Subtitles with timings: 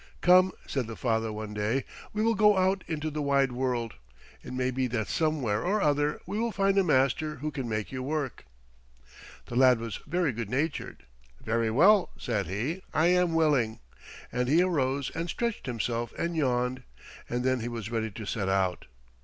[0.21, 3.93] "Come," said the father one day, "we will go out into the wide world.
[4.41, 7.91] It may be that somewhere or other we will find a master who can make
[7.91, 8.45] you work."
[9.45, 11.03] The lad was very good natured.
[11.39, 13.79] "Very well," said he, "I am willing";
[14.31, 16.81] and he arose and stretched himself and yawned,
[17.29, 18.87] and then he was ready to set out.